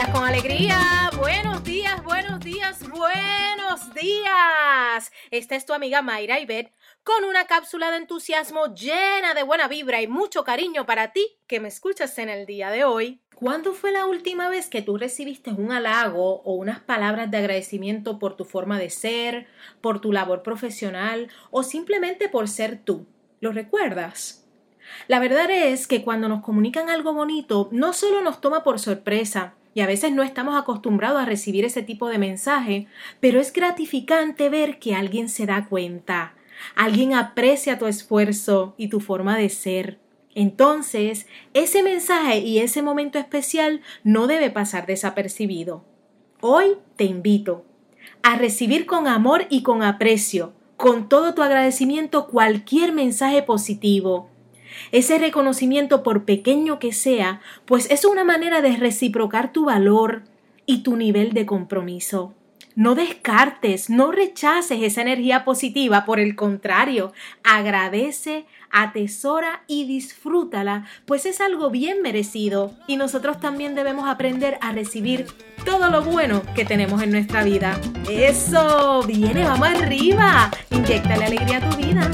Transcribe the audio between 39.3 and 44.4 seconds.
de ser. Entonces, ese mensaje y ese momento especial no